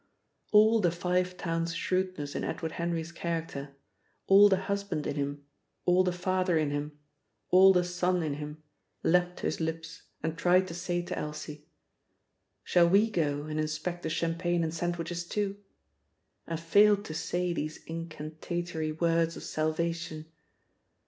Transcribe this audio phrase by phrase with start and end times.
[0.51, 3.75] All the Five Towns shrewdness in Edward Henry's character,
[4.25, 5.45] all the husband in him,
[5.85, 6.97] all the father in him,
[7.51, 8.63] all the son in him,
[9.03, 11.67] leapt to his lips and tried to say to Elsie,
[12.63, 15.57] "Shall we go and inspect the champagne and sandwiches too?"
[16.47, 20.25] and failed to say these incantatory words of salvation!